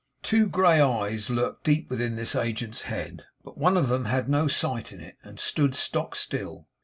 [0.23, 4.47] Two grey eyes lurked deep within this agent's head, but one of them had no
[4.47, 6.67] sight in it, and stood stock still.